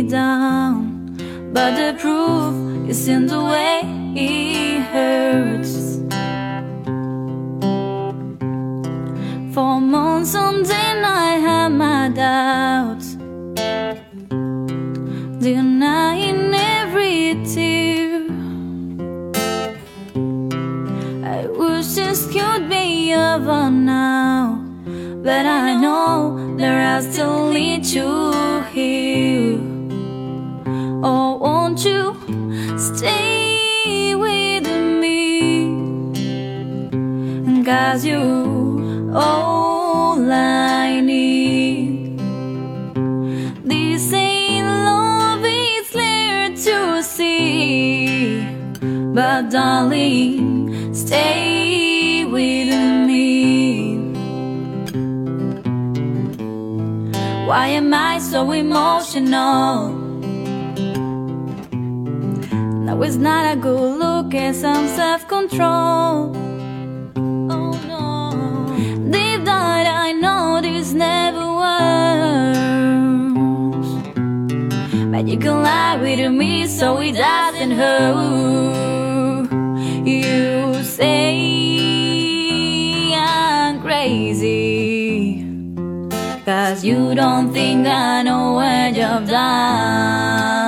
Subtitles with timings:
[0.00, 1.16] down.
[1.52, 3.80] But the proof is in the way
[4.16, 6.00] it hurts.
[9.54, 13.16] For months on end, I had my doubts.
[15.46, 18.22] Denying every tear.
[21.36, 24.64] I wish this could be over now.
[25.22, 29.71] But I know there are still lead you here.
[31.72, 34.66] Won't you stay with
[35.00, 36.12] me?
[37.64, 42.18] Cause you all I need.
[43.64, 48.44] This ain't love, it's clear to see.
[49.14, 52.68] But darling, stay with
[53.06, 53.96] me.
[57.46, 60.01] Why am I so emotional?
[62.84, 66.34] Now it's not a good look and some self-control.
[67.16, 68.32] Oh no,
[69.08, 72.58] deep down I know this never works.
[75.12, 79.52] But you can lie with me so it doesn't hurt.
[80.04, 81.14] You say
[83.14, 85.46] I'm crazy.
[86.44, 90.61] Cause you don't think I know what you've done.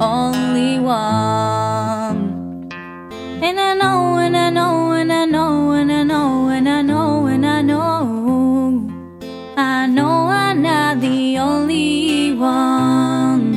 [0.00, 2.68] only one.
[3.42, 7.26] And I know, and I know, and I know, and I know, and I know,
[7.26, 8.90] and I know,
[9.56, 13.54] I know I'm not the only one.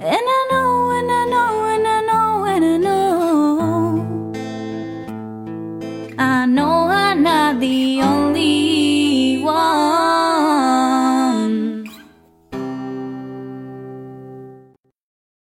[0.00, 4.04] And I know, and I know, and I know, and I know,
[6.18, 10.41] I know I'm not the only one.